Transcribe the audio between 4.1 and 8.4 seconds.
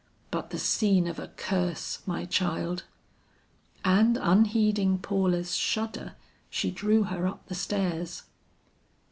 unheeding Paula's shudder, she drew her up the stairs.